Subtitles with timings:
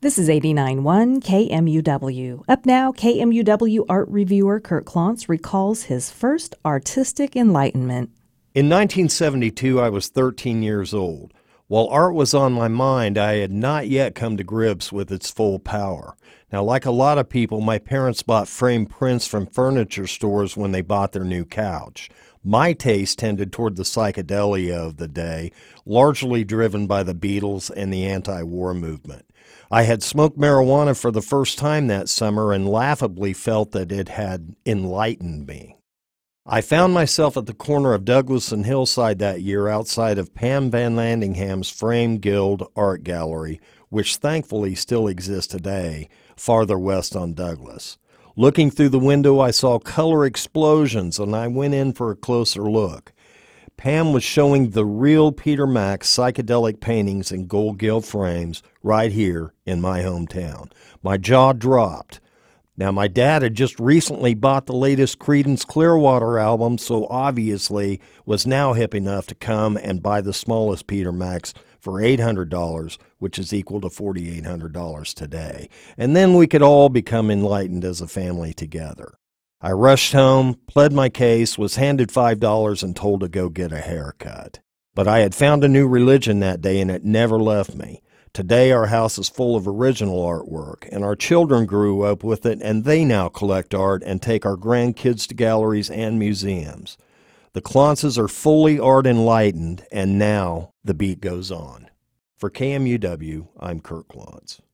[0.00, 2.44] This is 89.1 KMUW.
[2.46, 8.10] Up now, KMUW art reviewer Kurt Klontz recalls his first artistic enlightenment.
[8.54, 11.34] In 1972, I was 13 years old.
[11.66, 15.32] While art was on my mind, I had not yet come to grips with its
[15.32, 16.14] full power.
[16.52, 20.70] Now, like a lot of people, my parents bought framed prints from furniture stores when
[20.70, 22.08] they bought their new couch.
[22.44, 25.50] My taste tended toward the psychedelia of the day,
[25.84, 29.27] largely driven by the Beatles and the anti war movement.
[29.70, 34.08] I had smoked marijuana for the first time that summer and laughably felt that it
[34.08, 35.76] had enlightened me.
[36.46, 40.70] I found myself at the corner of Douglas and Hillside that year outside of Pam
[40.70, 47.98] Van Landingham's Frame Guild Art Gallery, which thankfully still exists today, farther west on Douglas.
[48.34, 52.62] Looking through the window, I saw color explosions and I went in for a closer
[52.62, 53.12] look.
[53.78, 59.54] Pam was showing the real Peter Max psychedelic paintings in gold gilt frames right here
[59.64, 60.72] in my hometown.
[61.00, 62.18] My jaw dropped.
[62.76, 68.48] Now, my dad had just recently bought the latest Creedence Clearwater album, so obviously was
[68.48, 73.52] now hip enough to come and buy the smallest Peter Max for $800, which is
[73.52, 75.68] equal to $4,800 today.
[75.96, 79.18] And then we could all become enlightened as a family together.
[79.60, 83.80] I rushed home, pled my case, was handed $5 and told to go get a
[83.80, 84.60] haircut.
[84.94, 88.00] But I had found a new religion that day and it never left me.
[88.32, 92.60] Today, our house is full of original artwork, and our children grew up with it,
[92.62, 96.96] and they now collect art and take our grandkids to galleries and museums.
[97.54, 101.90] The Klontzes are fully art enlightened, and now the beat goes on.
[102.36, 104.60] For KMUW, I'm Kurt Klontz.